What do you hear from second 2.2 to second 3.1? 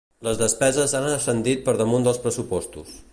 pressuposts.